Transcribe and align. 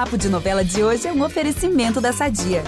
Papo 0.00 0.16
de 0.16 0.30
Novela 0.30 0.64
de 0.64 0.82
hoje 0.82 1.06
é 1.06 1.12
um 1.12 1.22
oferecimento 1.22 2.00
da 2.00 2.10
Sadia. 2.10 2.62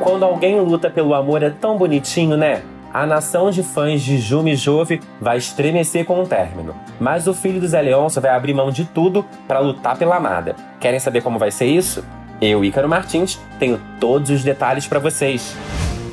Quando 0.00 0.24
alguém 0.24 0.60
luta 0.60 0.90
pelo 0.90 1.14
amor 1.14 1.44
é 1.44 1.50
tão 1.50 1.78
bonitinho, 1.78 2.36
né? 2.36 2.62
A 2.92 3.06
nação 3.06 3.52
de 3.52 3.62
fãs 3.62 4.02
de 4.02 4.18
Jumi 4.18 4.56
Jove 4.56 5.00
vai 5.20 5.38
estremecer 5.38 6.04
com 6.04 6.20
o 6.20 6.26
término. 6.26 6.74
Mas 6.98 7.28
o 7.28 7.32
filho 7.32 7.60
do 7.60 7.68
Zé 7.68 7.80
Leôncio 7.80 8.20
vai 8.20 8.32
abrir 8.32 8.52
mão 8.52 8.72
de 8.72 8.84
tudo 8.84 9.24
para 9.46 9.60
lutar 9.60 9.96
pela 9.96 10.16
amada. 10.16 10.56
Querem 10.80 10.98
saber 10.98 11.22
como 11.22 11.38
vai 11.38 11.52
ser 11.52 11.66
isso? 11.66 12.04
Eu, 12.42 12.64
Ícaro 12.64 12.88
Martins, 12.88 13.38
tenho 13.60 13.80
todos 14.00 14.30
os 14.30 14.42
detalhes 14.42 14.84
para 14.84 14.98
vocês. 14.98 15.54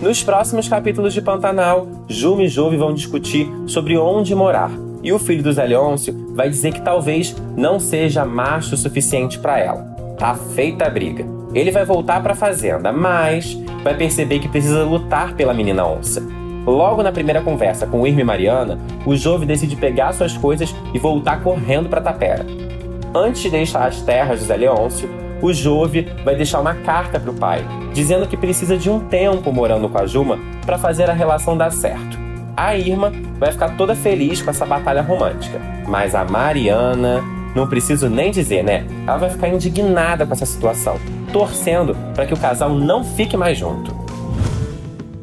Nos 0.02 0.22
próximos 0.22 0.68
capítulos 0.68 1.12
de 1.12 1.24
Pantanal, 1.24 1.88
Jumi 2.08 2.46
e 2.46 2.48
Jove 2.48 2.78
vão 2.78 2.94
discutir 2.94 3.50
sobre 3.66 3.98
onde 3.98 4.36
morar. 4.36 4.70
E 5.02 5.12
o 5.12 5.18
filho 5.18 5.42
do 5.42 5.52
Zé 5.52 5.66
Leôncio 5.66 6.34
vai 6.36 6.50
dizer 6.50 6.72
que 6.72 6.82
talvez 6.82 7.36
não 7.56 7.80
seja 7.80 8.24
macho 8.24 8.76
o 8.76 8.78
suficiente 8.78 9.40
para 9.40 9.58
ela. 9.58 9.82
Tá 10.20 10.36
feita 10.36 10.86
a 10.86 10.90
briga. 10.90 11.26
Ele 11.52 11.72
vai 11.72 11.84
voltar 11.84 12.22
para 12.22 12.34
a 12.34 12.36
fazenda, 12.36 12.92
mas 12.94 13.60
vai 13.84 13.98
perceber 13.98 14.38
que 14.38 14.48
precisa 14.48 14.84
lutar 14.84 15.34
pela 15.34 15.54
menina 15.54 15.88
onça. 15.88 16.22
Logo 16.66 17.02
na 17.02 17.12
primeira 17.12 17.42
conversa 17.42 17.88
com 17.88 18.06
Irma 18.06 18.22
e 18.22 18.26
Mariana, 18.26 18.78
o 19.04 19.16
Jove 19.16 19.48
decide 19.48 19.76
pegar 19.76 20.14
suas 20.14 20.38
coisas 20.38 20.76
e 20.94 21.00
voltar 21.00 21.42
correndo 21.42 21.90
para 21.90 22.02
Tapera. 22.02 22.46
Antes 23.16 23.42
de 23.42 23.50
deixar 23.50 23.88
as 23.88 24.02
terras 24.02 24.42
do 24.42 24.46
Zé 24.46 24.58
Leôncio, 24.58 25.10
o 25.42 25.54
Jove 25.54 26.08
vai 26.24 26.36
deixar 26.36 26.60
uma 26.60 26.74
carta 26.74 27.20
para 27.20 27.32
o 27.32 27.34
pai, 27.34 27.66
dizendo 27.94 28.28
que 28.28 28.38
precisa 28.38 28.78
de 28.78 28.90
um 28.90 29.00
tempo 29.00 29.52
morando 29.52 29.90
com 29.90 29.98
a 29.98 30.06
Juma 30.06 30.40
para 30.66 30.78
fazer 30.78 31.10
a 31.10 31.14
relação 31.14 31.58
dar 31.58 31.72
certo. 31.72 32.18
A 32.56 32.76
Irma 32.76 33.12
vai 33.40 33.52
ficar 33.52 33.78
toda 33.78 33.96
feliz 33.96 34.42
com 34.42 34.50
essa 34.50 34.66
batalha 34.66 35.02
romântica, 35.02 35.62
mas 35.88 36.16
a 36.16 36.24
Mariana, 36.26 37.24
não 37.56 37.68
preciso 37.68 38.10
nem 38.10 38.32
dizer, 38.32 38.64
né? 38.64 38.86
Ela 39.06 39.18
vai 39.18 39.30
ficar 39.30 39.48
indignada 39.48 40.26
com 40.26 40.34
essa 40.34 40.46
situação, 40.46 41.00
torcendo 41.32 41.96
para 42.14 42.26
que 42.26 42.34
o 42.34 42.38
casal 42.38 42.70
não 42.70 43.04
fique 43.04 43.36
mais 43.36 43.58
junto. 43.58 43.97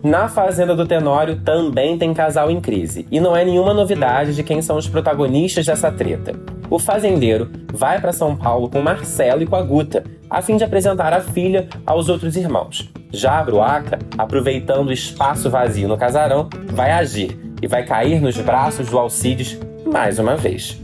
Na 0.05 0.29
Fazenda 0.29 0.77
do 0.77 0.87
Tenório 0.87 1.37
também 1.37 1.97
tem 1.97 2.13
casal 2.13 2.51
em 2.51 2.61
crise, 2.61 3.09
e 3.11 3.19
não 3.19 3.35
é 3.35 3.43
nenhuma 3.43 3.73
novidade 3.73 4.35
de 4.35 4.43
quem 4.43 4.61
são 4.61 4.77
os 4.77 4.87
protagonistas 4.87 5.65
dessa 5.65 5.91
treta. 5.91 6.35
O 6.69 6.79
fazendeiro 6.79 7.51
vai 7.73 7.99
para 7.99 8.13
São 8.13 8.37
Paulo 8.37 8.69
com 8.69 8.83
Marcelo 8.83 9.43
e 9.43 9.47
com 9.47 9.57
a 9.57 9.63
Guta, 9.63 10.05
a 10.29 10.43
fim 10.43 10.59
de 10.59 10.65
apresentar 10.65 11.15
a 11.15 11.23
filha 11.23 11.71
aos 11.87 12.11
outros 12.11 12.37
irmãos. 12.37 12.93
Já 13.11 13.39
a 13.39 13.45
Bruaca, 13.45 13.99
aproveitando 14.19 14.89
o 14.89 14.93
espaço 14.93 15.49
vazio 15.49 15.89
no 15.89 15.97
casarão, 15.97 16.51
vai 16.67 16.91
agir 16.91 17.57
e 17.63 17.67
vai 17.67 17.83
cair 17.83 18.21
nos 18.21 18.37
braços 18.37 18.91
do 18.91 18.99
Alcides 18.99 19.59
mais 19.91 20.19
uma 20.19 20.37
vez. 20.37 20.79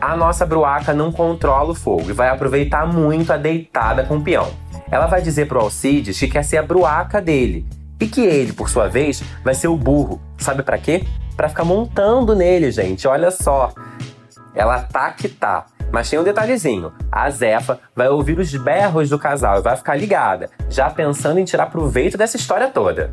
A 0.00 0.16
nossa 0.16 0.46
Bruaca 0.46 0.94
não 0.94 1.10
controla 1.10 1.72
o 1.72 1.74
fogo 1.74 2.08
e 2.10 2.12
vai 2.12 2.28
aproveitar 2.28 2.86
muito 2.86 3.32
a 3.32 3.36
deitada 3.36 4.04
com 4.04 4.18
o 4.18 4.22
peão. 4.22 4.50
Ela 4.88 5.08
vai 5.08 5.20
dizer 5.20 5.48
pro 5.48 5.58
Alcides 5.58 6.16
que 6.16 6.28
quer 6.28 6.44
ser 6.44 6.58
a 6.58 6.62
Bruaca 6.62 7.20
dele 7.20 7.66
e 8.00 8.06
que 8.06 8.22
ele, 8.22 8.52
por 8.52 8.68
sua 8.68 8.88
vez, 8.88 9.22
vai 9.44 9.54
ser 9.54 9.68
o 9.68 9.76
burro. 9.76 10.20
Sabe 10.38 10.62
para 10.62 10.78
quê? 10.78 11.04
Para 11.36 11.48
ficar 11.48 11.64
montando 11.64 12.34
nele, 12.34 12.72
gente. 12.72 13.06
Olha 13.06 13.30
só. 13.30 13.72
Ela 14.54 14.80
tá 14.80 15.10
que 15.12 15.28
tá. 15.28 15.66
Mas 15.92 16.08
tem 16.08 16.18
um 16.18 16.24
detalhezinho: 16.24 16.92
a 17.10 17.28
Zefa 17.30 17.78
vai 17.94 18.08
ouvir 18.08 18.38
os 18.38 18.54
berros 18.54 19.08
do 19.08 19.18
casal 19.18 19.58
e 19.58 19.62
vai 19.62 19.76
ficar 19.76 19.96
ligada, 19.96 20.50
já 20.68 20.88
pensando 20.88 21.38
em 21.38 21.44
tirar 21.44 21.66
proveito 21.66 22.16
dessa 22.16 22.36
história 22.36 22.68
toda. 22.68 23.12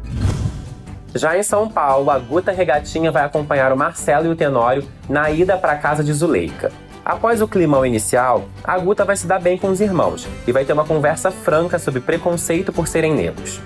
Já 1.15 1.37
em 1.37 1.43
São 1.43 1.67
Paulo, 1.67 2.11
a 2.11 2.19
Guta 2.19 2.51
Regatinha 2.51 3.11
vai 3.11 3.23
acompanhar 3.23 3.71
o 3.71 3.77
Marcelo 3.77 4.27
e 4.27 4.29
o 4.29 4.35
Tenório 4.35 4.87
na 5.09 5.31
ida 5.31 5.57
para 5.57 5.73
a 5.73 5.77
casa 5.77 6.03
de 6.03 6.13
Zuleika. 6.13 6.71
Após 7.03 7.41
o 7.41 7.47
climão 7.47 7.85
inicial, 7.85 8.45
a 8.63 8.77
Guta 8.77 9.05
vai 9.05 9.15
se 9.15 9.25
dar 9.25 9.39
bem 9.39 9.57
com 9.57 9.69
os 9.69 9.79
irmãos 9.79 10.27
e 10.45 10.51
vai 10.51 10.65
ter 10.65 10.73
uma 10.73 10.85
conversa 10.85 11.31
franca 11.31 11.79
sobre 11.79 12.01
preconceito 12.01 12.73
por 12.73 12.87
serem 12.87 13.15
negros. 13.15 13.61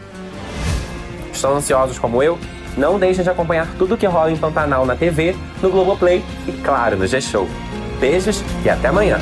Estão 1.42 1.56
ansiosos 1.56 1.98
como 1.98 2.22
eu? 2.22 2.38
Não 2.78 3.00
deixem 3.00 3.24
de 3.24 3.30
acompanhar 3.32 3.68
tudo 3.76 3.98
que 3.98 4.06
rola 4.06 4.32
em 4.32 4.38
Pantanal 4.38 4.86
na 4.86 4.96
TV, 4.96 5.36
no 5.60 5.72
Globoplay 5.72 6.24
e, 6.48 6.52
claro, 6.52 6.96
no 6.96 7.08
G-Show. 7.08 7.50
Beijos 8.00 8.44
e 8.64 8.70
até 8.70 8.90
amanhã! 8.90 9.18